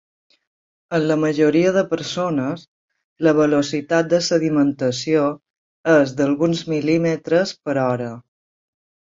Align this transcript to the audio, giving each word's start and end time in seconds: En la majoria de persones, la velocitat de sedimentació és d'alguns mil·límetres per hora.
En 0.97 1.03
la 1.09 1.17
majoria 1.23 1.73
de 1.75 1.83
persones, 1.91 2.63
la 3.27 3.33
velocitat 3.41 4.09
de 4.15 4.21
sedimentació 4.29 5.29
és 5.97 6.15
d'alguns 6.23 6.67
mil·límetres 6.75 7.55
per 7.69 7.81
hora. 7.85 8.11